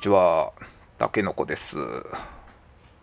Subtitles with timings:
[0.00, 0.54] ちは、
[0.96, 1.76] たけのこです。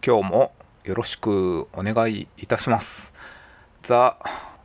[0.04, 0.52] 今日も
[0.84, 3.14] よろしくお願いいたします。
[3.84, 4.18] ザ・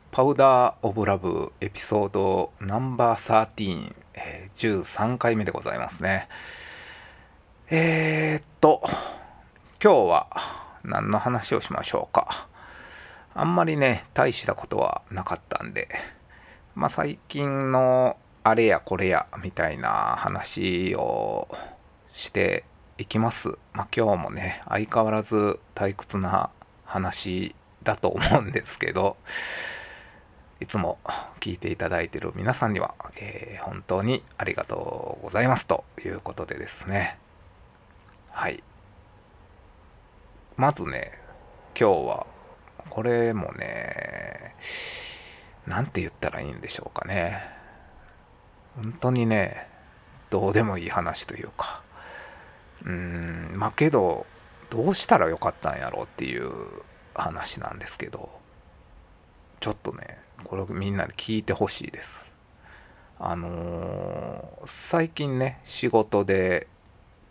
[0.09, 6.27] パウダー・オブ・ラブエピソードナンバー13、えー13回目でございますね。
[7.69, 8.81] えー、っと、
[9.79, 10.27] 今日は
[10.83, 12.47] 何の話をしましょうか。
[13.35, 15.87] あんまりね、大したことはなかったんで、
[16.73, 21.47] まあ最近のあれやこれやみたいな話を
[22.13, 22.63] して
[22.99, 23.57] いきます。
[23.73, 26.51] まあ今日もね、相変わらず退屈な
[26.85, 29.17] 話だと思うんですけど、
[30.59, 30.99] いつも
[31.39, 37.17] 聞いていただいている皆さんには、えー本当にありがとうございますということでですね。
[38.29, 38.63] はい。
[40.55, 41.11] まずね、
[41.79, 42.27] 今日は、
[42.89, 44.55] これもね、
[45.65, 47.41] なんて言ったらいいんでしょうかね。
[48.75, 49.67] 本当にね、
[50.29, 51.82] どうでもいい話というか、
[52.85, 54.25] うん、まあけど、
[54.69, 56.51] どうしたらよかったんやろうっていう
[57.13, 58.29] 話なんですけど、
[59.59, 62.33] ちょっとね、これみんなに聞いてほしいです。
[63.19, 66.67] あのー最近ね、仕事で、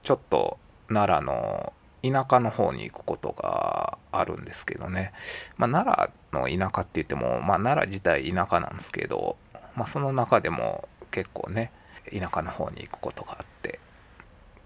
[0.02, 1.72] ちょっと奈良の
[2.02, 5.12] 田舎の方に行くことがあるんですけどね、
[5.56, 9.36] まあ、奈良の田舎って言っても、まあ、奈良自体田舎なんですけど、
[9.76, 11.70] まあ、その中でも結構ね
[12.10, 13.78] 田舎の方に行くことがあって。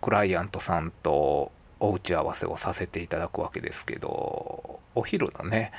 [0.07, 5.73] クライアントさんとお打ち合わせをさせていただくわけですけどお昼のね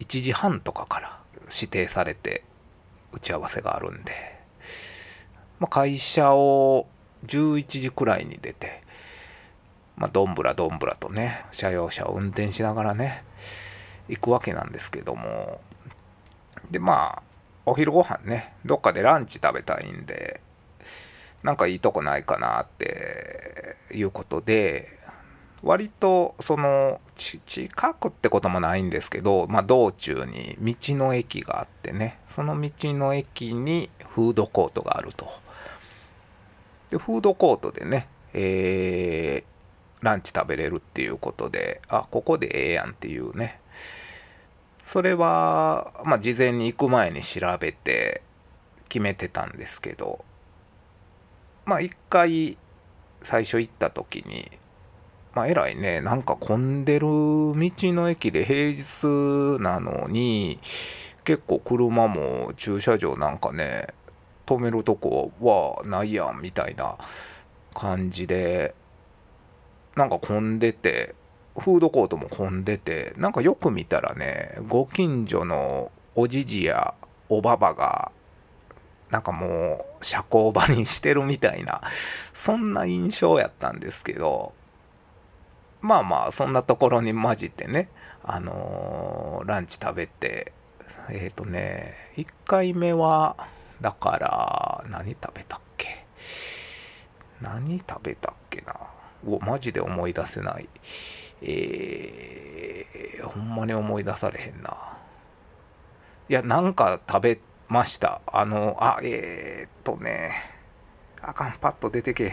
[0.00, 2.44] 1時半とかから指定されて
[3.10, 4.12] 打ち合わせがあるんで、
[5.60, 6.86] まあ、会社を
[7.26, 8.82] 11時くらいに出て
[9.96, 13.24] まあ、どんぶらどんぶらとね車用車を運転しながらね
[14.10, 15.62] 行くわけなんですけども
[16.70, 17.22] でまあ
[17.64, 20.42] お昼ご飯ねどっかでランチ食べたいんで
[21.42, 24.86] なんかいいとこないかなっていうことで
[25.62, 35.28] 割とその近くってこともないんですけど、まあ、道中に道の駅があってねその道の駅にフードコートがあると
[36.90, 39.52] でフードコートでねえー
[40.02, 43.60] ランチ食べれるっていうことで、あ、ここでええやんっていうね。
[44.82, 48.20] それは、まあ、事前に行く前に調べて
[48.88, 50.24] 決めてたんですけど、
[51.64, 52.58] まあ、一回
[53.20, 54.50] 最初行った時に、
[55.34, 60.58] まあ、えらいね、なんか混んでる道の駅で平日なのに、
[61.24, 63.86] 結構車も駐車場なんかね、
[64.44, 66.98] 止めるとこはないやんみたいな
[67.74, 68.74] 感じで、
[69.94, 71.14] なんか混んでて、
[71.56, 76.94] フードコートも混んでて、なんかよく見たらね、ご近所のおじじや
[77.28, 78.10] おばばが、
[79.12, 81.82] なんかもう社交場にしてるみたいな、
[82.32, 84.54] そんな印象やったんですけど、
[85.82, 87.90] まあまあ、そんなところに混じってね、
[88.24, 90.52] あのーランチ食べて、
[91.10, 93.36] えっ、とね、1回目は、
[93.82, 96.06] だから、何食べたっけ？
[97.42, 98.74] 何食べたっけな？
[99.26, 100.68] おマジで思い出せない。
[101.42, 104.96] えー、ほんまに思い出されへんな。
[106.30, 108.20] いや、なんか食べました。
[108.26, 110.30] あの、あ、えー、っとね、
[111.20, 112.32] あかん、パッと出てけへん。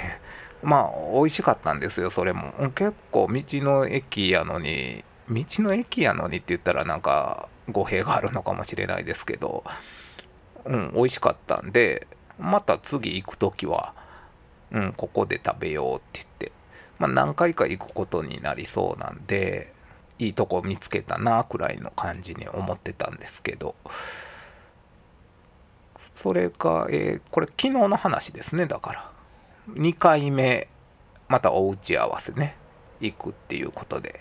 [0.62, 2.54] まあ、美味しかったんですよ、それも。
[2.76, 9.64] 結構、道の駅やのに、道の駅やのにって言ったらなんか語弊があるのかもしれないですけど、
[10.66, 12.08] うん、美味しかったんで、
[12.40, 13.94] また次行くときは、
[14.72, 16.52] うん、ここで食べようって言って、
[16.98, 19.74] まあ、何回か行くことになりそうなんで、
[20.18, 23.76] いいとこ見つけたなくらいの感じに思ってたんですけど、
[26.22, 29.12] それが、えーこれ昨日の話ですね、だから。
[29.76, 30.68] 2回目、
[31.30, 32.58] またお打ち合わせね、
[33.00, 34.20] 行くっていうことで、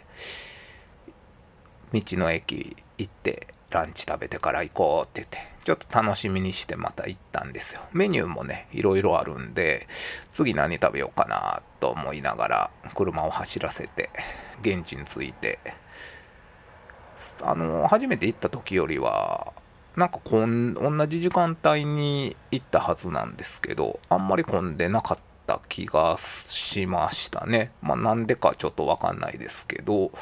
[1.93, 5.59] 道の駅行ってランチ食べてから行こうって言って。
[5.65, 7.81] ちょっと楽しみにしてまた行ったんですよ。
[7.93, 9.87] メニューもねいろいろあるんで
[10.33, 14.09] 次何食べようかなと思いながら車を走らせて
[14.63, 15.59] 現地に着いて。
[17.43, 19.53] あの初めて行った時よりは
[19.99, 27.73] なんかこん同じ時間帯に行ったはずなんですけどあんまり混んでなかった気がしましたね。
[27.83, 30.13] まあなんでかちょっとわかんないですけど。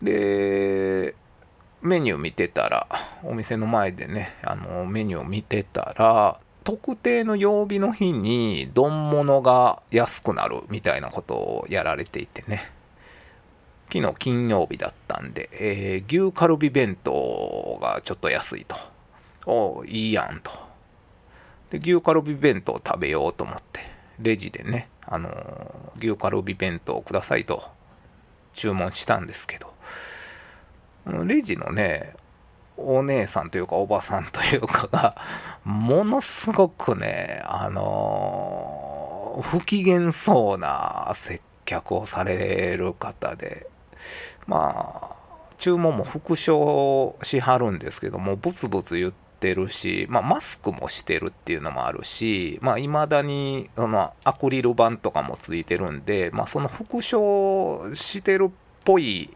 [0.00, 1.14] で
[1.82, 2.88] メニュー見てたら
[3.24, 12.77] お店の前でねあのメニューを見てたら特定の曜日の日に丼物が安くなるみたいなことをやられていてね。
[13.90, 18.76] 昨日金曜日だったんで、えー牛カルビ弁当がちょっと安いと。
[19.46, 20.50] おいいやんと。
[21.70, 23.80] で牛カルビ弁当食べようと思って
[24.18, 27.62] レジでねあの牛カルビ弁当くださいと
[28.54, 29.72] 注文したんですけど
[31.24, 32.14] レジのね
[32.76, 35.16] お姉さんというかおばさんというかが
[35.64, 43.68] ものすごくねあの不機嫌そうな接客をされる方で
[44.46, 45.18] まあ
[45.58, 58.52] 注文も復唱しはるんですけどもブツブツ言ってるし、まあ、マスクもしてるっていうのもあるしいまあ、未だにそのアクリル板とかもついてるんで、まあ、その復唱してるっ
[58.84, 59.30] ぽい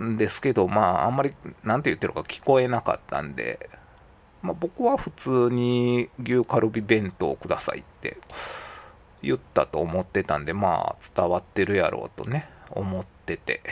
[0.00, 1.30] んですけどまああんまり
[1.62, 3.70] 何て言ってるか聞こえなかったんで、
[4.42, 8.18] まあ、僕は普通に牛カルビ弁当くださいって
[9.22, 12.57] 言ったと思ってたんでまあ伝わってるやろうとね。
[12.70, 13.62] 思ってて。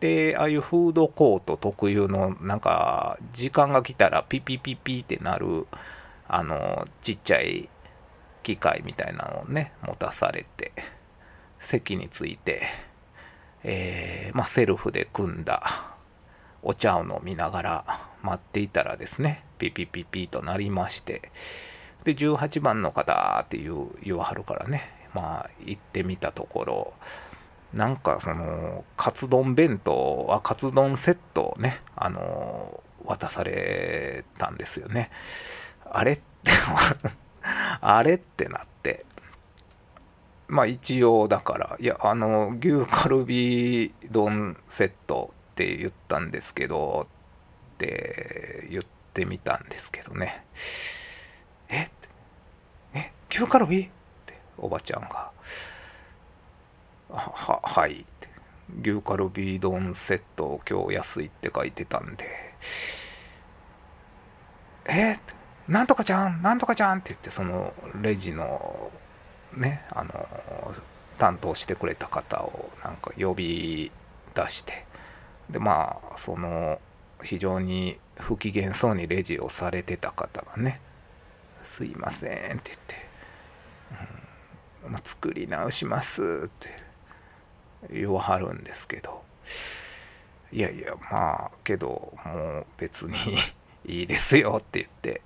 [0.00, 5.66] でああいうフードコート特有のなんか時間が来たらピピピピってなる
[6.28, 7.70] あのちっちゃい
[8.42, 10.72] 機械みたいなのをね持たされて
[11.58, 12.62] 席について、
[13.64, 15.62] えー、まあ、セルフで組んだ
[16.62, 17.84] お茶を飲みながら
[18.22, 21.22] 待っていたらですねピピピピとなりまして
[22.04, 24.82] で18番の方って言言わはるからね
[25.14, 26.94] まあ行ってみたところ
[27.76, 35.10] なんかそのカツ丼弁当はカツ丼セットをねあの渡されたんですよね。
[35.84, 36.22] あれって
[37.80, 39.04] あれってなって。
[40.48, 50.44] まあ一応だからいやあの牛カルビ丼セットって言ったんですけどって言ってみたんですけどね。
[51.68, 51.88] え
[52.94, 53.82] え牛カルビ？
[53.82, 53.88] っ
[54.24, 55.30] ておばちゃんが。
[57.08, 58.04] ははい。
[58.82, 62.26] 牛カルビ丼セット今日安いって書いてたんで。
[64.88, 68.90] えー、なんとかちゃんなんとかちゃんって言ってそのレジの
[69.56, 70.26] ねあの
[71.18, 73.90] 担当してくれた方をなんか呼び
[74.34, 74.84] 出して。
[75.50, 76.80] でまあその
[77.22, 80.80] 非常に不機嫌そうにレジをされてた方がね
[81.62, 82.96] 「すいません」って言って
[84.84, 84.92] 「うん。
[84.92, 86.85] まあ、作り直します」って。
[87.90, 89.22] 言わはるんですけど。
[90.52, 93.16] いやいやまあけどもう別に
[93.84, 95.22] いいですよって言って。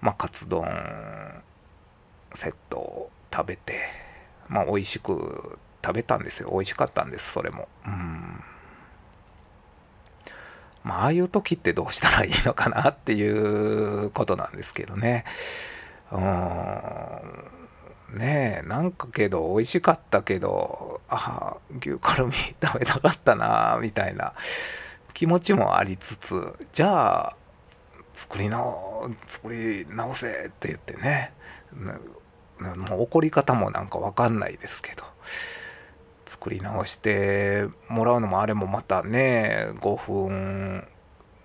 [0.00, 0.64] まあカツ丼
[2.32, 4.10] セットを食べて。
[4.48, 6.50] まあ美味しく食べたんですよ。
[6.50, 7.68] 美味しかったんですそれも。
[7.86, 8.44] うん。
[10.82, 15.24] まあああいう時ってどうしたらいいのかなっていうことなんですけどね。
[16.10, 17.59] うん。
[18.14, 24.34] ねえなんかけど美味しかったけどあ牛カルビ 食べたかったなみたいな
[25.14, 27.36] 気持ちもありつつじゃあ
[28.12, 31.32] 作り直作り直せって言ってね
[32.88, 35.04] もう怒り方もなんか分かんないですけど
[36.26, 40.86] 作り直してもらうのもあれもまたね5分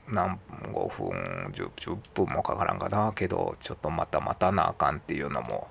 [0.08, 0.40] 何
[0.72, 5.68] 5分 10, 10分もかからんかなけどちょっとまた待たなあかんっていうのも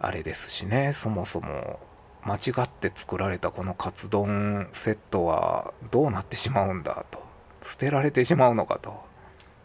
[0.00, 1.80] あれですしねそもそも
[2.24, 7.24] 間違って作られたこのカツ丼セットはどうなってしまうんだと。
[7.62, 9.04] 捨てられてしまうのかと。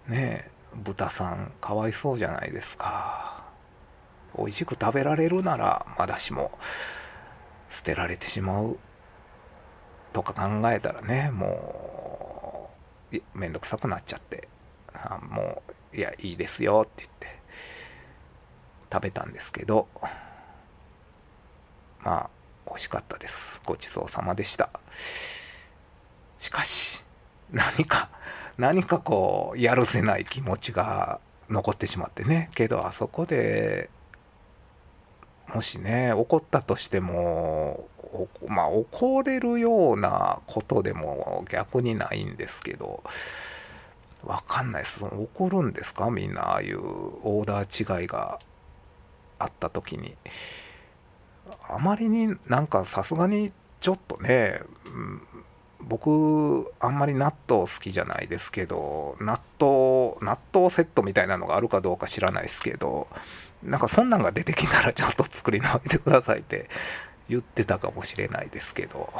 [0.07, 3.43] ねえ豚さんかわいそうじゃないですか。
[4.37, 6.51] 美味しく食べられるならまだしも
[7.69, 8.77] 捨てられてしまう
[10.13, 12.69] とか考えたらねも
[13.11, 14.47] うめんどくさくなっちゃって。
[14.93, 17.40] あもういやいいですよって言って。
[18.91, 19.87] 食べたんですけど
[22.03, 22.29] まあ
[22.65, 23.61] 美味しかったです。
[23.65, 24.69] ごちそうさまでした。
[26.37, 27.03] しかし
[27.51, 28.09] 何か
[28.57, 31.19] 何かこうやるせない気持ちが
[31.49, 32.49] 残ってしまってね。
[32.55, 33.89] けどあそこで
[35.53, 37.89] もしね怒ったとしても
[38.47, 43.03] まあ怒れるようなことでも逆にないんですけど
[44.23, 45.03] わかんないです。
[45.03, 46.09] 怒るんですか？
[46.09, 48.39] みんなああいうオーダー違いが。
[49.41, 50.15] あった時に
[51.69, 54.61] あまりになんかさすがにちょっとね、
[55.81, 63.07] 僕あんまり納豆好きじゃないですけど納豆納豆セットみたいなのがあるかどうか知らないですけど
[63.63, 66.69] なんかそんなんが出てきたらちょっと作り直してくださいって
[67.29, 69.11] 言ってたかもしれないですけど。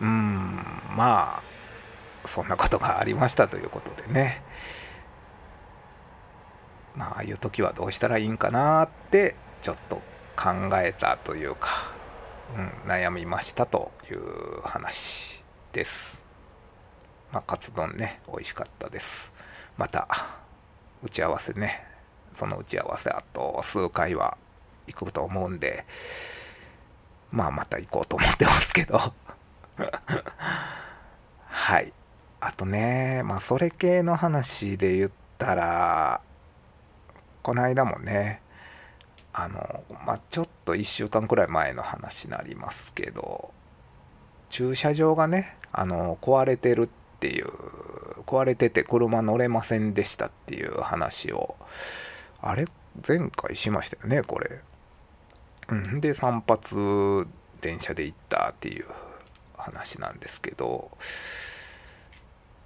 [0.00, 0.56] うん
[0.96, 1.42] まあ
[2.24, 4.42] そんなことがありましたということでね。
[6.96, 9.96] まああいう時はどうしたらいいんかなってちょっと
[10.36, 11.68] 考えたというか、
[12.56, 15.42] うん、悩みましたという話
[15.72, 16.24] です。
[17.32, 19.32] まあ、カツ丼ね美味しかったです。
[19.76, 20.08] また
[21.02, 21.86] 打ち合わせね
[22.34, 24.36] その打ち合わせあと数回は
[24.86, 25.84] 行くと思うんで
[27.30, 28.98] まあまた行こうと思ってますけど
[31.46, 31.92] はい
[32.40, 36.20] あとねまあそれ系の話で言ったら
[37.42, 38.42] この間もね
[39.32, 43.52] あのまあちょっと1週間くらい前の話になりますけど
[44.50, 46.88] 駐車場がねあの壊れてるっ
[47.20, 47.48] ていう
[48.26, 51.56] 壊れてて車乗れませんでしたっていう話を
[52.40, 52.66] あれ
[53.06, 54.60] 前回しましたよねこれ。
[56.00, 57.26] で散髪
[57.60, 58.86] 電車で行ったっていう
[59.56, 60.90] 話なんですけど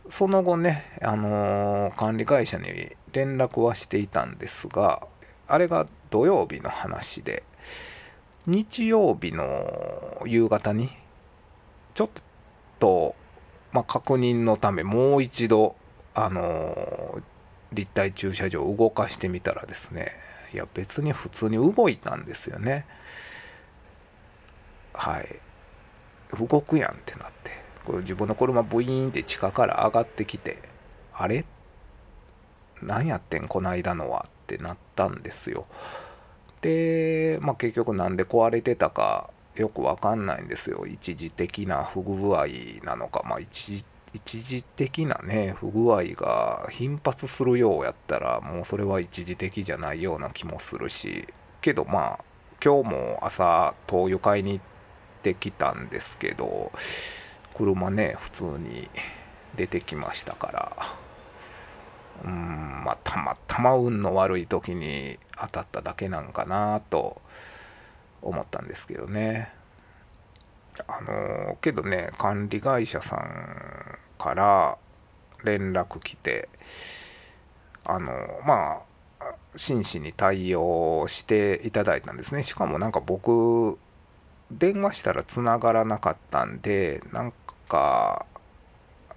[0.09, 2.67] その後ね、あのー、管理会社に
[3.13, 5.07] 連絡はしていたんですが
[5.47, 7.43] あれが土曜日の話で
[8.47, 10.91] 日曜日の夕方に
[11.95, 12.11] ちょっ
[12.81, 13.15] と、
[13.73, 15.77] まあ、確認のためもう一度、
[16.15, 17.23] あのー、
[17.73, 20.09] 立体駐車場を動かしてみたらですね
[20.53, 22.85] いや別に普通に動いたんですよね。
[24.93, 25.41] はい。
[26.39, 27.62] 動くやんってなって。
[27.85, 30.59] これ自分の車ブイーンって地下から上がってきて
[31.13, 31.45] あれ？
[32.81, 35.67] 何やってんこないだのはってなったんですよ。
[36.61, 40.87] で、まあ、結局なんで壊れてたかよくわかんないんですよ。
[40.87, 42.47] 一時的な不具合
[42.85, 43.23] なのか。
[43.25, 43.85] まあ一時
[44.15, 51.27] 一時的なね不具合が頻発するようやったらもうそれは一時的じゃないような気もするし。
[51.61, 52.25] けどまあ
[52.63, 54.65] 今日も朝灯油買いに行っ
[55.23, 56.73] てきたんですけど
[57.55, 58.89] 車ね普通に
[59.57, 60.77] 出てきましたから。
[62.25, 67.21] うんまあたまたま運の悪い時に当たっただけなんかなと
[68.21, 69.53] 思ったんですけどね。
[70.87, 74.79] あのけどね管理会社さんから
[75.45, 76.49] 連絡来て
[77.85, 78.13] あの
[78.47, 78.83] ま
[79.21, 82.43] あ真摯に対応していただいたんですね。
[82.43, 83.79] しかもなんか僕
[84.51, 87.33] 電話したら繋がらなかったんでなん
[87.73, 88.27] か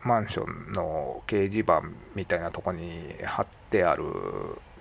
[0.01, 1.81] マンションの掲示板
[2.15, 4.03] みたいなとこに貼ってある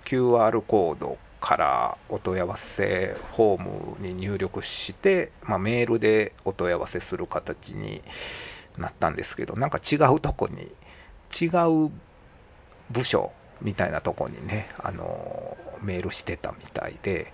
[0.05, 8.01] QR コードからお問い合わせフォームに入力して、まあ、メールでお問い合わせする形に
[8.77, 10.71] なったんですけどなんか違うとこに
[11.41, 11.47] 違
[11.87, 11.91] う
[12.91, 17.33] 部署みたいなとこにねあのメールしてたみたいで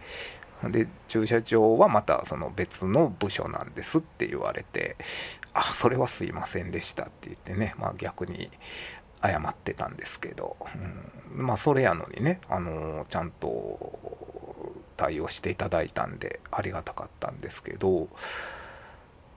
[0.70, 4.96] で駐車場はまたその別の部署なんですって言われて
[5.54, 8.50] あそれはすいませんでしたって言ってねまあ逆に
[9.22, 10.56] 謝ってたんですけど、
[11.36, 18.08] うん、まあそれやのにね、あのちゃんと対応していただいたんでありがたかったんですけど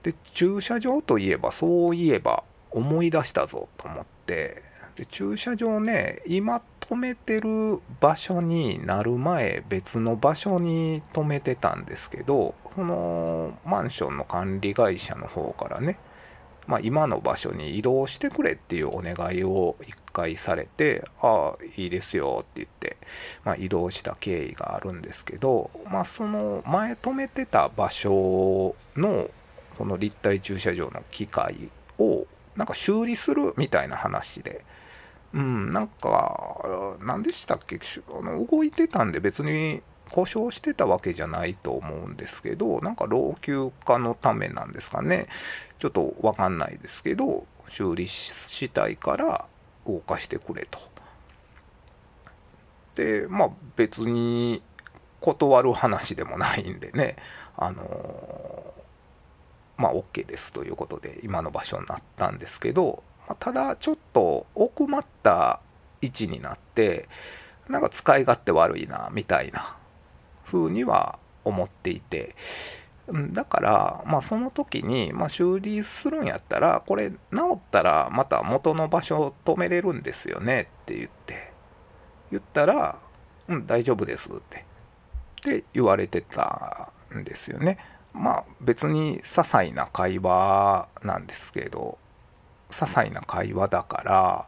[0.03, 4.63] で駐車場といえばそういえば思い出したぞと思って
[4.95, 15.97] で駐車場ね今止めてる場所になる前別の場所に止めてたんですけどそのマンションの管理会社の方からね
[16.67, 22.97] まあ、今の場所に移動してくれっていうお願いを一回されて、ああ、いいですよって言って、
[23.43, 29.29] まあ、移動した経緯があるんですけど、まあ、その前止めてた場所の、
[29.77, 32.25] この立体駐車場の機械を、
[32.55, 34.65] なんか修理するみたいな話で、
[35.35, 37.79] うん、なんか、何でしたっけ？
[38.09, 45.27] あの動いてたんで別に故障してたわけじゃないと思うんですけどなんか老朽化のためなんですかね。
[45.79, 49.45] ちょっと分かんないですけど修理したいから
[49.85, 50.79] 動かしてくれと。
[52.95, 54.61] でまあ別に
[55.19, 57.17] 断る話でもないんでね。
[57.57, 58.73] あの
[59.75, 65.59] まあ OK ですということで今の場所になったんですけど、ま、ただちょっと奥まった
[66.01, 67.07] 位置になって
[67.69, 69.75] なんか使い勝手悪いなみたいな
[70.45, 72.35] 風には思っていて。
[73.33, 77.17] だからまあその時に、まあ、修理するんやったらこれ治
[77.53, 81.53] ったらまた元の場所を止めれるんですよねって言って。
[82.31, 82.97] 言ったら
[83.47, 84.57] 「うん大丈夫です」って。
[84.59, 84.63] っ
[85.43, 87.77] て言われてたんですよね。
[88.11, 91.99] まあ別に些細な会話なんですけど。
[92.75, 94.47] 些細な会話だから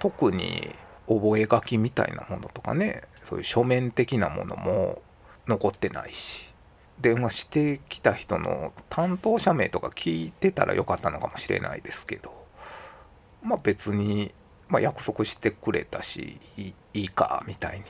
[0.00, 0.74] 特に
[1.06, 5.02] 覚書みたいなものとかねそういう書面的なものも
[5.46, 6.52] 残ってないし
[7.00, 12.32] 電話してきた人の担当者名とか聞いてたらよかったのかもしれないですけど
[13.42, 14.32] まあ別に、
[14.68, 17.84] まあ、約束してくれたしいいかみたいに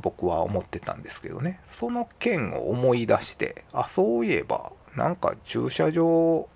[0.00, 1.60] 僕は思ってたんですけどね。
[1.68, 6.48] その件を思い出してあそういえばなんか駐車場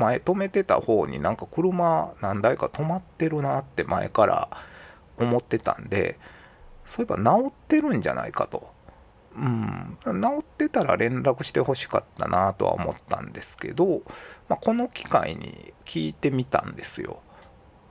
[0.00, 4.48] 前止めてた方になんか車何台か止まってるなって前から
[5.18, 6.18] 思ってたんで
[6.86, 8.72] そういえば治ってるんじゃないかと。
[9.36, 14.02] うん、治ってたら連絡してほしかったなとは思ったんですけど、
[14.48, 17.22] まあ、この機会に聞いてみたんですよ。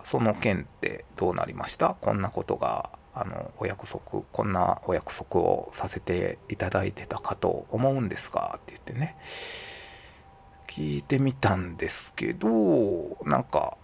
[0.03, 1.95] その件ってどうなりました？
[2.01, 9.15] こんなことがあのお約束こんなお約束をさせていただいてたかと思うんですがって言ってね
[10.69, 13.75] 聞いてみたんですけどなんか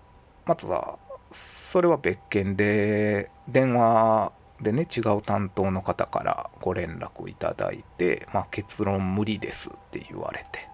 [0.45, 0.99] まずは
[1.31, 10.69] それは別件で電話でね違う担当の方からご連絡いただいて、まあ、結論無理ですって言われて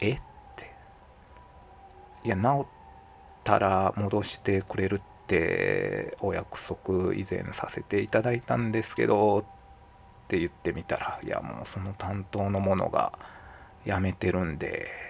[0.00, 0.20] えっ
[0.56, 0.72] て。
[2.22, 2.66] いや治っ
[3.42, 9.44] たら戻してくれるってお約束以前させていただいたんですけどっ
[10.28, 13.18] て言ってみたらいやもうその担当の者が
[13.84, 15.09] 辞めてるんで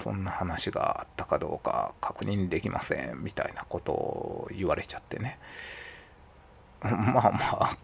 [0.00, 5.38] そんな話があったかどうか確認できませんみたいなことを言われちゃってね。
[6.82, 7.76] まあまあ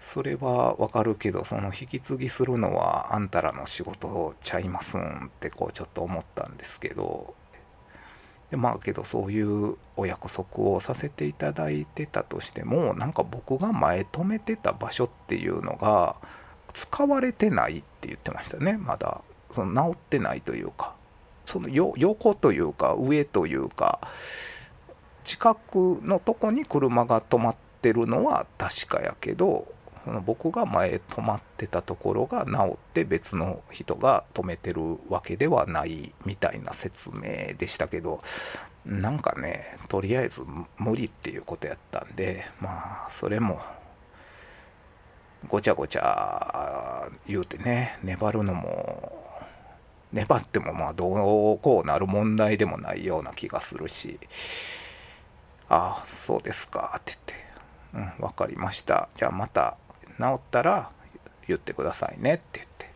[0.00, 7.34] それはわかるけどその引き継ぎするのはあんたらの仕事ちゃいますんってこうちょっと思ったんですけど。
[8.50, 16.16] でまあけどそういうお約束をさせていただいてたとしてもなんか僕が前止めてた場所っていうのが
[16.74, 18.76] 使われてないって言ってましたね。
[18.76, 20.94] まだその治ってないというか。
[21.44, 24.00] その横というか上というか
[25.24, 29.66] 近くのとこに車が止まってるのは確かやけど
[30.24, 38.20] 僕が前止まってたところが治って別の人が止めてるわけではないみたいな説明でしたけど
[38.84, 40.42] なんかねとりあえず
[40.78, 43.60] 無理っていうことやったんでまあそれも
[45.48, 49.11] ごちゃごちゃ言うてね粘るのも
[50.12, 54.18] 粘ってもまあどうこうなる問題でもないような気がするし。
[55.68, 56.94] ああそうですか。
[56.98, 57.14] って
[57.94, 58.18] 言って。
[58.18, 59.08] うん分かりました。
[59.14, 59.76] じゃあまた
[60.18, 60.90] 治ったら
[61.48, 62.34] 言ってくださいね。
[62.34, 62.90] って言って。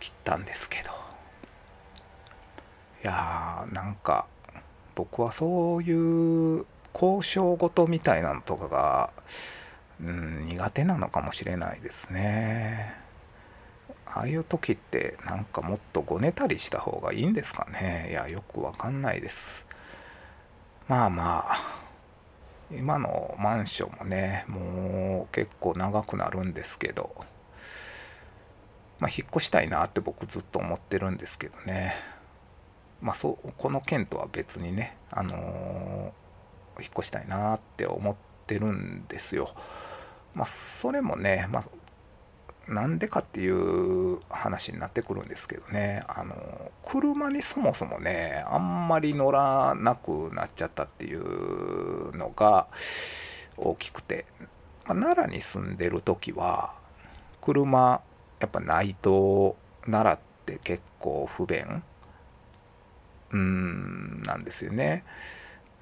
[0.00, 0.90] 切ったんですけど。
[3.04, 4.26] いやーなんか
[4.94, 5.92] 僕はそうい
[6.60, 9.12] う交渉事みたいなのとかが、
[10.02, 13.07] うん、苦手なのかもしれないですね。
[14.10, 18.08] ああいう時ってなんかもっとごねたりした方がいいんですかね。
[18.10, 19.66] いやよくわかんないです。
[20.88, 21.56] まあまあ
[22.70, 27.14] 今のマンションもねもう結構長くなるんですけど
[28.98, 31.94] まあ引っ越したいなって僕ずっと思ってるんですけどね。
[33.00, 38.16] まあそうこの件とは別にねあのー、引っ越したいなって思っ
[38.46, 39.54] てるんですよ。
[40.34, 41.64] まあそれもね、まあ、
[42.68, 46.02] なんでかっていう話になってくるんですけどね。
[46.06, 52.66] あの車にそもそもねあんまり乗らなくなっちゃったっていうのが
[53.56, 54.26] 大きくて、
[54.86, 56.74] まあ、奈良に住んでる時は
[57.40, 58.02] 車
[58.40, 61.82] やっぱないと奈良って結構不便
[63.30, 65.04] うんなんですよね。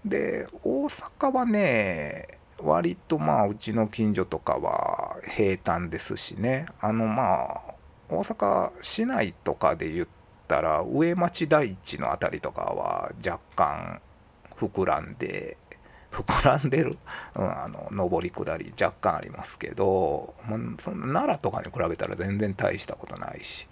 [0.05, 6.67] で大阪はね割とまあうちの近所とかは平坦ですしね。
[6.81, 7.75] あのまあ
[8.09, 10.09] 大阪市内とかで言っ
[10.49, 14.01] たら上町台地の辺りとかは若干
[14.57, 15.57] 膨らんで
[16.11, 16.97] 膨らんでる、
[17.35, 23.67] うん、あの上り下り若干ありますけど、まあ、その奈良とかに比べたら全然大したことないし。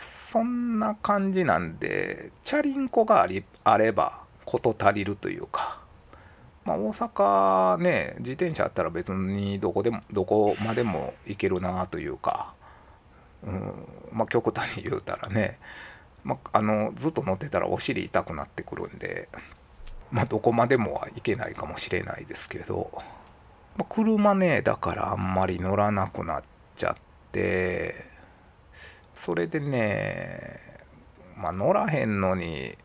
[0.00, 5.79] そんな感じなんでチャリンコがありあれば事足りるというか
[6.64, 12.54] まあ、大阪ね自転車あったら別にどこでもどこまでも行けるなというか、
[13.42, 13.72] うん
[14.12, 15.58] まあ、極端に言うたらね、
[16.22, 19.28] まあ、あのずっと乗ってたらお尻痛くなってくるんで、
[20.10, 22.90] まあ、どこまでもは行けないかもしれないですけど、
[23.76, 26.42] まあ、車ねだからあんまり乗らなくなっ
[26.76, 26.94] ちゃっ
[27.32, 27.94] て
[29.14, 30.60] それでね、
[31.36, 32.76] まあ、乗らへんのに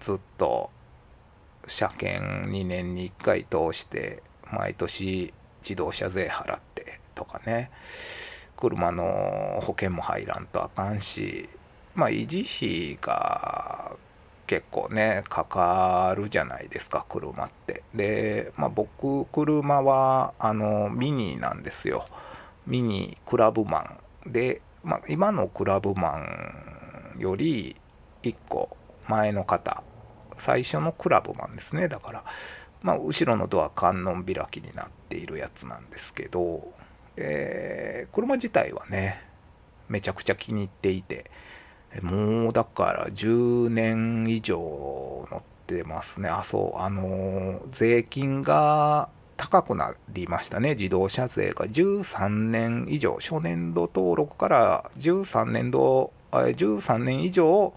[0.00, 0.70] ずっと
[1.66, 7.70] 車検2年に1回通して毎年自動車税払ってとかね。
[8.62, 11.48] 車の保険も入らんとあかんし
[11.96, 13.96] まあ維持費が
[14.46, 17.82] 結構ねかかるじゃないですか車って。
[17.92, 22.04] でまあ僕車はあのミニなんですよ。
[22.66, 23.80] ミニクラブマ
[24.26, 27.74] ンで、まあ、今のクラブマンより
[28.22, 28.76] 1個
[29.08, 29.82] 前の方
[30.42, 31.86] 最初のクラブマンですね。
[31.86, 32.24] だから、
[32.82, 36.72] まあ、後ろのドア観音開きになっているやつなんですけど、
[37.16, 39.22] えー、車自体はね
[39.88, 41.30] めちゃくちゃ気に入っていて
[42.02, 44.58] もうだから10年以上
[45.30, 46.28] 乗ってますね。
[46.28, 50.70] あそうあの税金が高くなりましたね。
[50.70, 57.74] 自動車税が13年以上初年度登録から13年度13年以上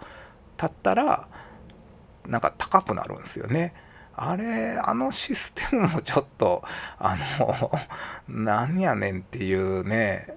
[0.58, 1.28] 経ったら
[2.28, 3.74] なんか高くなるんですよね。
[4.18, 6.64] あれあのシステムもちょっと
[6.98, 7.72] あの
[8.28, 10.28] なんやねんっていうね。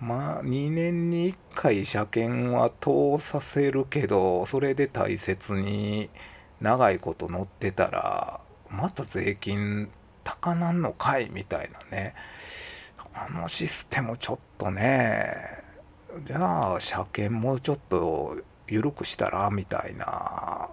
[0.00, 6.10] まあ2年に1回車検は通させるけどそれで大切に
[6.60, 9.90] 長いこと乗ってたらまた税金
[10.22, 12.14] 高なんのかいみたいなね。
[13.18, 15.32] あのシステムちょっとね
[16.26, 18.36] じゃあ車検もうちょっと
[18.68, 20.70] 緩くしたらみたいな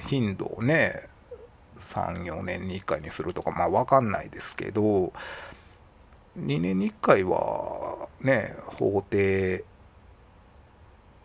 [0.00, 1.08] 頻度をね
[1.78, 5.12] 34年に1回にするとかまあ分かんないですけど
[6.38, 9.64] 2年に1回はね法定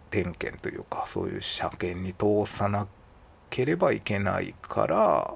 [0.10, 2.88] 点検というかそういう車検に通さな
[3.50, 5.36] ければいけないから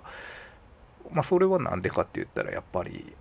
[1.11, 3.13] まあそれは何でかって言ったらやっぱり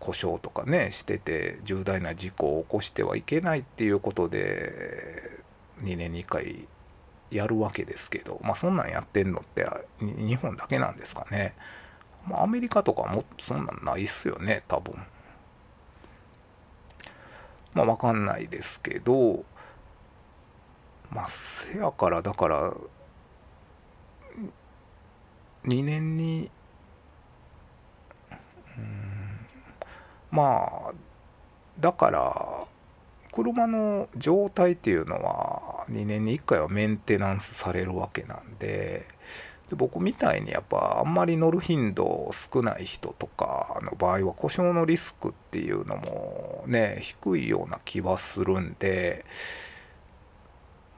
[0.00, 5.42] 故障とかねしてて重大な事故を起こしてはいけないっていうことで
[5.82, 6.66] 2年に1回
[7.30, 9.66] やるわけですけどまあそんなんやってんのって
[10.00, 11.54] 日本だけなんですかね。
[12.26, 14.94] まあ、アメリカとかもそんなんないっすよね多分。
[17.74, 19.44] まあ分かんないですけど
[21.10, 22.74] まあせやからだから
[25.64, 26.50] 2年に
[28.76, 29.46] うん
[30.30, 30.94] まあ
[31.78, 32.66] だから
[33.38, 39.06] 車の状態っていうのは2年に1回はメンテナンスされるわけなんで
[39.68, 49.24] で僕みたいにやっぱあんまり乗る頻度少ない人とかの場合は故障のリスクっていうのもね低いような気はするんで、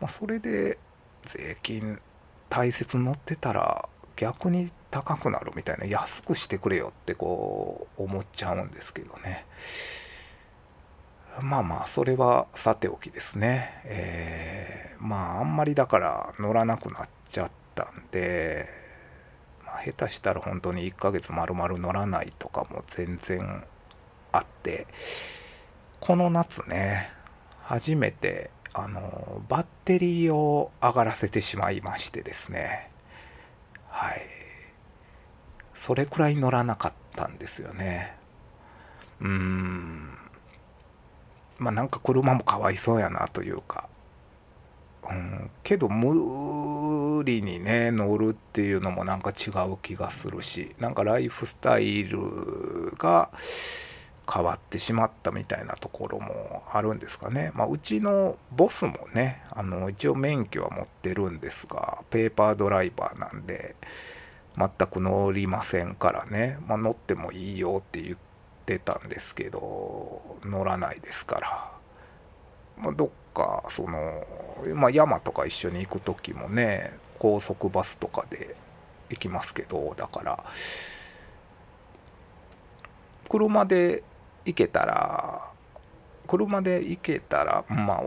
[0.01, 0.79] まあ、それで
[1.25, 2.01] 税金
[2.49, 9.45] 大切に乗ってたら逆に高くなるみたいな安くしてくれよってこう思っちゃうんですけどね。
[11.41, 13.81] まあまあそれはさておきですね。
[13.85, 18.67] えー、まああんまりだから乗らなくなっちゃったんで、
[19.65, 23.65] まあ、下手したら本当に1ヶ月丸々乗らないとかも全然
[24.33, 24.87] あって
[26.01, 27.11] この夏ね
[27.63, 32.91] 初めてあのバッテリーを上がらせてしまいましてですね。
[33.89, 34.21] はい。
[35.75, 38.17] それくらい乗らなかったんですよね。
[39.21, 40.20] うーん。
[41.61, 43.89] まあなんか車もかわいそうやなというか
[45.09, 52.19] うん、けど無理にね乗るっていうのもなんか違う気がするしなんかライフスタイル
[52.97, 53.31] が
[54.33, 57.51] 変わってしまったみたいなところもあるんですかね。
[57.55, 63.75] まあ、うちのボスもねあの一応免許は持ってるんですがペーパードライバーなんで
[64.57, 68.17] 全く乗りませんからね、まあ、乗ってもいいよって言っ
[68.71, 74.25] てたんですけど乗らないですから、まあ、どっかその、
[74.75, 78.55] まあ、山とか一緒に行く時もね高速バスとかで
[79.09, 80.45] 行きますけどだから
[83.29, 84.05] 車で
[84.45, 85.51] 行けたら
[86.29, 88.03] 車で行けたらまあ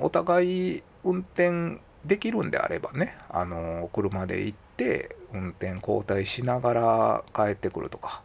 [0.00, 8.22] お互い運転できるんであればねあの車で行って運転交代しながら帰ってくるとか、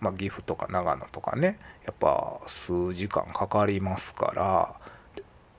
[0.00, 4.74] まあ、岐阜とか長野とかねやっぱ数時間かかりますから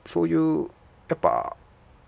[0.06, 0.68] そういう
[1.10, 1.56] やっぱ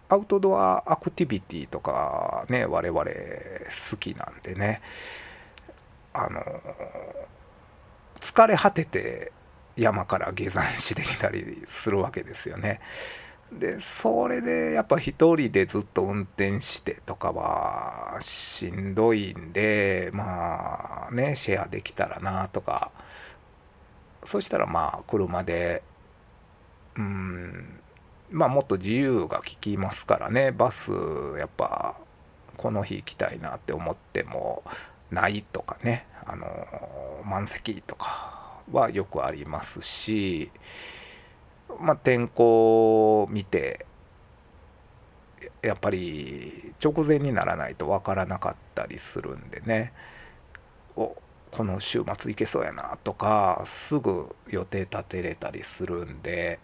[0.09, 4.81] アウトドアアクティビティとかね我々好きなんでね
[6.13, 6.41] あの
[8.19, 9.31] 疲れ果てて
[9.75, 12.79] 山から下山してきたりするわけですよね。
[13.59, 22.91] でそれでやっぱ一人でずっと運転してとかはしんどいんでまあねシェアできたらなとか。
[24.25, 25.83] そしたらまあ車で
[26.95, 27.79] うん
[28.31, 30.51] まあもっと自由が利きますからね。
[30.51, 30.91] バス
[31.37, 31.95] やっぱ
[32.57, 34.63] この日行きたいなって思っても
[35.11, 36.07] ないとかね。
[36.25, 36.47] あの
[37.25, 40.51] 満席とかはよくありますし。
[41.79, 43.85] まあ天候を見て
[45.61, 49.93] やっぱり直前にならないと分からなかったりするんでね。
[50.95, 51.15] お
[51.51, 56.59] この週末行けそうやなとかすぐ予定立てれたりするんで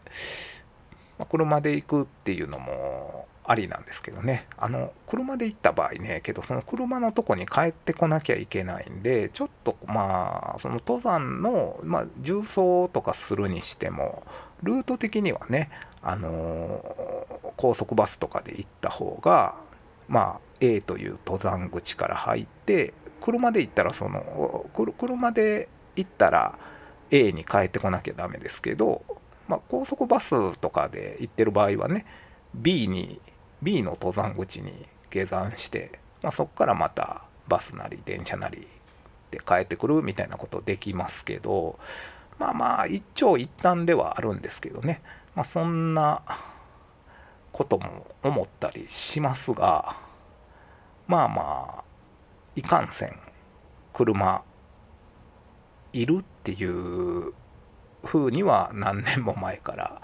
[1.19, 4.47] まあ、車で行くっていうのもありなんですけどね。
[4.57, 14.23] あの車で行った場合ねけどその車のとこに帰ってこなきゃいけないんでちょっとまあその登山の、まあ、重装とかするにしても
[14.63, 15.69] ルート的にはね
[16.01, 16.83] あの
[17.57, 19.55] 高速バスとかで行った方が
[20.07, 26.57] まあ A という登山口から入って車で行ったらその車で行ったら
[27.11, 29.03] A に帰ってこなきゃダメですけど、
[29.47, 32.05] まあ、高速バスとかで行ってる場合はね
[32.53, 33.19] B に
[33.61, 34.71] B の登山口に
[35.09, 35.91] 下山して、
[36.21, 38.67] まあ、そこからまたバスなり電車なり
[39.31, 41.77] で帰ってくるみたいなことできますけど
[42.39, 45.01] まあまあ一長一短ではあるんですけどね、
[45.35, 46.23] まあ、そんな
[47.51, 49.95] ことも思ったりしますが
[51.07, 51.83] まあまあ
[52.55, 53.15] いかんせん
[53.93, 54.43] 車
[55.91, 57.33] いるっていう
[58.03, 60.01] 風には何年も前から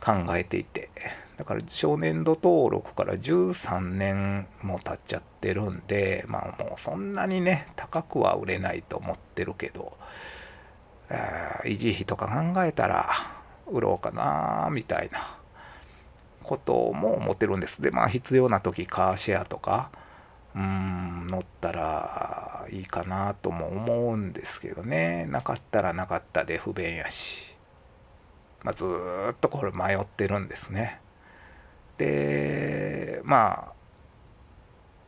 [0.00, 0.90] 考えていて。
[1.36, 9.98] だから少年度登録から13年も経っちゃってるんでまあもうそんなにね高くは売れないと思ってるけど。
[11.64, 13.06] 維持費とか考えたら
[13.66, 15.38] 売ろうかなみたいな。
[16.44, 17.82] ことも思ってるんです。
[17.82, 19.90] でまあ必要な時カーシェアとか
[20.54, 25.26] うん乗ったらいいかなとも思うんですけどね。
[25.26, 27.54] なかったらなかったで不便やし、
[28.62, 28.84] まあ、ず
[29.32, 31.00] っとこれ迷ってるんですね。
[31.98, 33.72] でまあ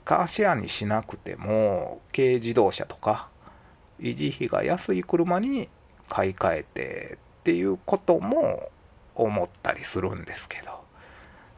[0.05, 3.29] カーシェアにしなくても軽自動車とか
[4.01, 5.69] 維持費が安い車に
[6.09, 8.71] 買い替えてっていうことも
[9.15, 10.87] 思ったりするんですけど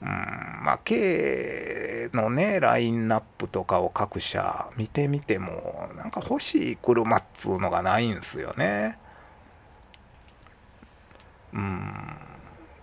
[0.01, 8.99] うんまあ、軽のね、ラインナップとかを各社見てみても、なんか欲しい車っつうのがないんですよね。
[11.53, 12.17] うん。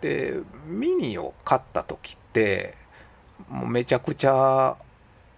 [0.02, 0.34] で、
[0.68, 2.76] ミニを買った時って、
[3.50, 4.76] もうめちゃくちゃ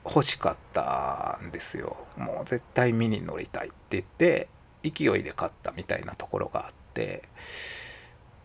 [0.04, 1.96] 欲しかったんですよ。
[2.18, 4.48] もう絶対ミニ乗りたいって言って、
[4.84, 7.24] 勢いで買ったみたいなところがあって、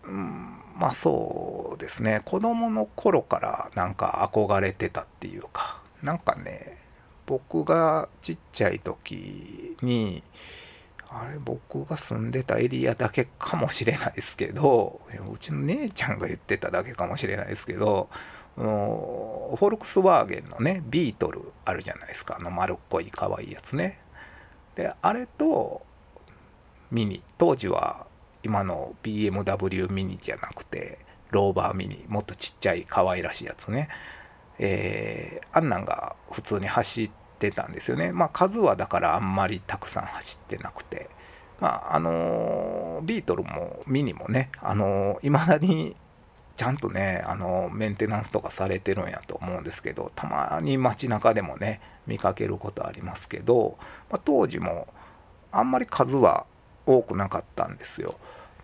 [0.05, 2.23] うん、まあそうですね。
[2.25, 6.79] 子供の頃からなんか憧れてたっていうかなんかね
[7.27, 10.23] 僕がちっちゃい時に
[11.09, 15.01] あれ僕が住んでたエリアだけかもしれないですけど
[15.33, 18.09] うちの姉ちゃんが言ってただけかもしれないですけど
[18.57, 22.37] フォルクスワーゲンのねビートルあるじゃないですか。
[22.39, 24.01] あの丸っこい可愛いやつね。
[24.75, 25.83] であれと
[26.93, 27.23] ミニ。
[27.39, 28.07] 当時は
[28.45, 30.99] 今の BMW ミニじゃなくて
[31.31, 32.05] ローバーミニ。
[32.07, 33.89] もっとちっちゃい可愛らしいやつね、
[34.59, 38.13] えー、あんなんが普通に走ってたんですよね。
[38.13, 41.11] まあ数はだからあんまりたくさん走ってなくて。
[41.61, 45.95] まああのー、ビートルもミニもねあのい、まだに
[46.57, 53.79] ちゃんとね、あのメンテナンスとかされてるんやと思うんですけどたまに街中でもね見かけることありますけど、
[54.11, 54.87] まあ、当時も
[55.51, 56.47] あんまり数は
[56.87, 58.15] 多くなかったんですよ。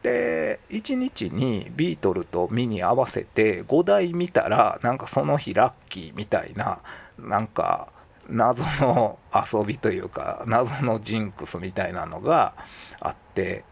[0.02, 6.80] で1日にビートルとミニ合わせて5台見たらなんかその日ラッキーみたいな
[7.18, 7.92] なんか
[8.28, 12.54] 謎の遊びというか謎のジンクスみたいなのが
[13.00, 13.64] あって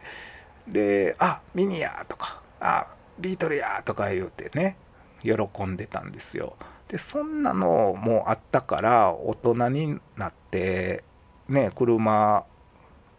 [0.67, 4.77] で「あミニや」とか「あビートルや」とか言うてね
[5.23, 6.57] 喜んでたんですよ。
[6.89, 11.05] でそんなのもあったから大人になって
[11.49, 12.45] ね車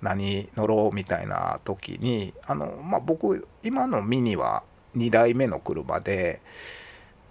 [0.01, 4.63] 何乗ろうみたいな時にあの、まあ、僕今のミニは
[4.95, 6.41] 2台目の車で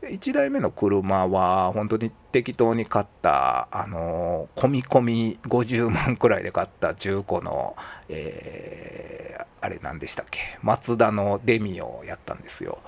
[0.02, 7.76] 1台目の車は本当に適当に買ったあの込み込み50万くらいで買った中古の、
[8.08, 10.40] えー、あれ何でしたっけ？
[10.62, 12.78] マツダのデミオをやったんですよ。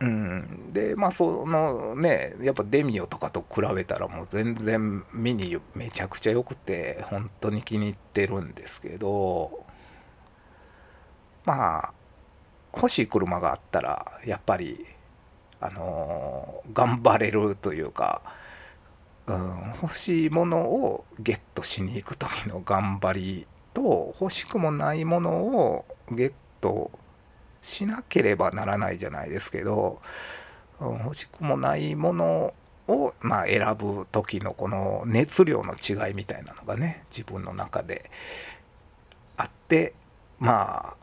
[0.00, 9.66] うん、でまあそのねやっぱデミオとかと比べたらもう全然ミニめちゃくちゃ良くて本当に気に入ってるんですけど
[11.44, 11.94] まあ
[12.74, 14.86] 欲しい車があったらやっぱり
[15.60, 18.22] あのー、頑張れるというか、
[19.26, 26.32] うん、欲しいものをゲットしに行く時の頑張りと欲しくもないものをゲッ
[26.62, 26.90] ト
[27.62, 30.00] しなければならないじゃないですけど、
[30.80, 32.54] うん、欲しくもないもの
[32.88, 38.10] を、まあ、選ぶ時のこの熱量の違いみたいなのがね自分の中で
[39.36, 39.94] あって
[40.38, 40.96] まあ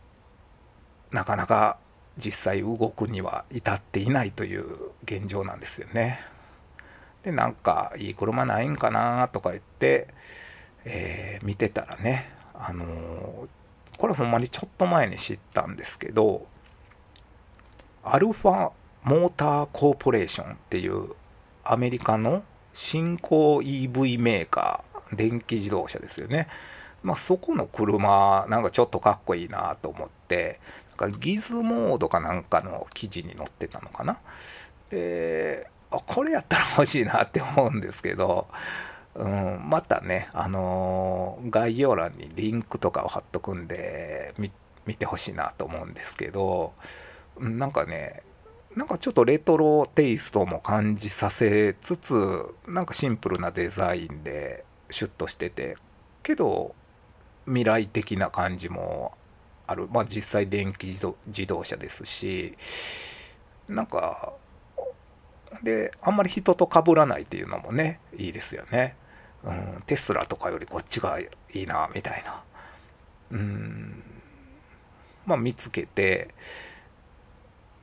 [1.12, 1.78] なかなか
[2.18, 4.66] 実際動くには至っていないという
[5.04, 6.20] 現状なんですよね。
[7.24, 10.08] でなんかいい車ないんかなとか言って、
[10.86, 13.48] えー、見てたらねあのー、
[13.98, 16.46] これほんまにちょっと前に知ったんですけど
[18.04, 18.72] アルファ
[19.04, 21.10] モーターコーポレーションっていう
[21.64, 26.48] アメリカの新興 EV メーカー電気自動車ですよね。
[27.04, 30.60] まあそこの車なんかちょっとかっこいいなと思って
[31.00, 34.20] なんかギズモードかなんかの記事に載ってたのかな。
[34.90, 38.48] でこれやったら欲しいなって思うんですけど
[39.18, 44.34] うん、またね、あのー、概要欄にリンクとかを貼っとくんで
[44.86, 46.74] 見てほしいなと思うんですけど
[47.40, 48.22] なんかね
[48.76, 55.78] なんかちょっとレトロテイストも感じさせつつなんかシンプルなデザインでシュッとしてて
[56.22, 56.76] けど
[57.48, 59.18] 未来的な感じも
[59.66, 59.88] ある。
[59.92, 62.56] まあ実際電気自動車ですし
[63.68, 64.34] なんか
[65.64, 68.96] であんまり人と被らないっていうのもねいいですよね、
[69.48, 72.44] うん、テスラとかよりこっちがいいなみたいな
[73.32, 74.04] うん
[75.26, 76.30] まあ見つけて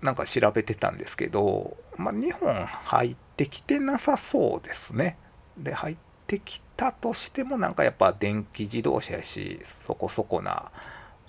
[0.02, 5.16] なんか調べてたんですけど、まあ、日本入ってきてなさそうですね。
[5.56, 5.96] で入っ
[6.26, 10.70] てきたとしてもなんかやっぱ電気自動車やしそこそこな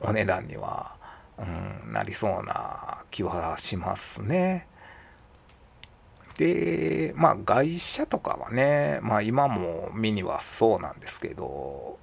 [0.02, 0.96] お値段には、
[1.38, 1.44] う
[1.88, 4.68] ん、なりそうな気はしますね。
[6.38, 11.98] でまあ外車とかはね、まあ、今もミニはそうなんですけど、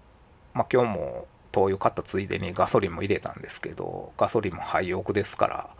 [0.55, 5.71] まあ、今日も灯油買ったついでにガソリンも入れたんですけどガソリンも廃屋ですから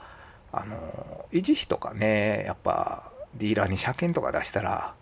[0.53, 4.95] あの維持費とかねやっぱディーラーに車検とか出したら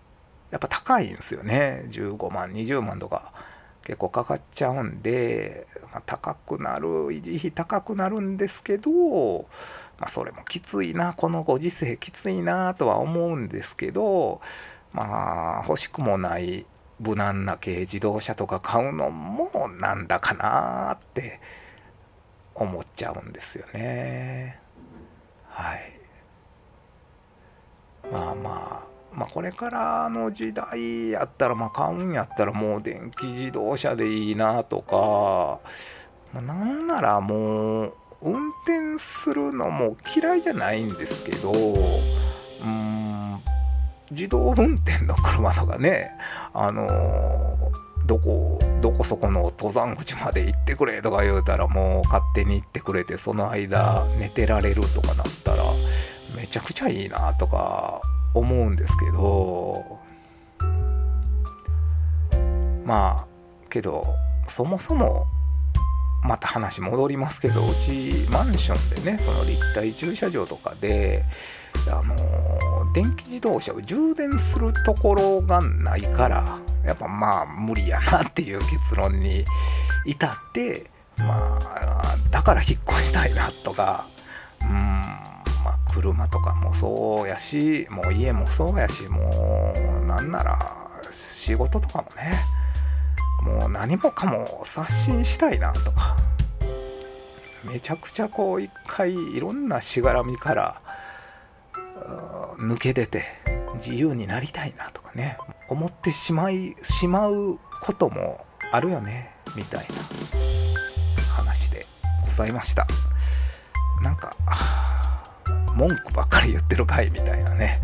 [0.50, 1.84] やっぱ高いんですよね。
[1.90, 3.32] 15万20万とか
[3.82, 9.46] 結構かかっちゃうんで、まあ、高くなる維持費高くなるんですけど、
[10.00, 14.40] まあ、それもきついなこのご時世きついなとは思うんですけど
[14.92, 16.64] まあ欲しくもない
[16.98, 21.40] 無難な軽自動車とか買うのもなんだかなって
[22.54, 24.60] 思っちゃうんですよね。
[25.48, 26.00] はい
[28.10, 28.50] まあま
[28.84, 35.60] あまあこれからの時代やったらまあ買うんやったらもう電気自動車でいいなとか、
[36.32, 43.40] まあ、なんならもう運転するのも嫌いじゃないんですけどうん
[44.10, 46.10] 自動運転の車とかね
[46.52, 47.72] あの
[48.06, 55.62] どこどこそこの登山口まで行ってくれとか言うたらもう勝手に行ってくれてその間寝てられるとかなったら
[56.36, 58.02] めちゃくちゃいいなとか
[58.34, 59.98] 思うんですけど
[62.84, 63.26] まあ
[63.68, 64.04] けど
[64.48, 65.26] そもそも
[66.22, 71.24] また話戻りますけどうちマンションでねその立体駐車場とかで
[71.90, 79.44] あの電気自動車を充電するところがないからやっぱまあ無理やなっていう結論に
[80.04, 80.86] 至って
[81.18, 84.06] まあだから引っ越したいなとか
[84.62, 90.58] うんまあ車とかもそうやしもう家もそうやしもうなんなら
[91.10, 92.59] 仕事とかもね
[93.40, 96.16] もう何もかも刷新したいなとか。
[97.64, 100.80] めちゃくちゃこう一回いろんなしがらみから
[102.58, 103.24] 抜け出て
[103.74, 105.36] 自由になりたいなとかね。
[105.68, 111.86] 思ってしまいしまうこともあるよねみたいな話で
[112.24, 112.86] ございました。
[114.02, 114.34] なんか
[115.74, 117.80] 文句ばっかり言ってるかいみたいなね。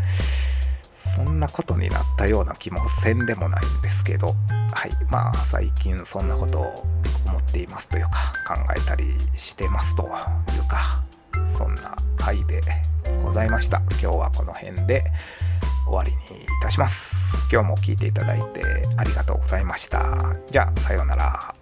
[1.16, 6.86] そんなことになったような気もせんでもないんですけどはいまあ最近そんなことを
[7.26, 8.10] 思っていますというか
[8.46, 10.08] 考えたりしてますという
[10.68, 11.02] か
[11.56, 12.60] そんな回で
[13.22, 13.78] ございました。
[13.92, 15.04] 今日はこの辺で
[15.86, 17.36] 終わりにいたします。
[17.50, 18.62] 今日も聴いていただいて
[18.96, 20.36] ありがとうございました。
[20.50, 21.55] じゃあさようなら。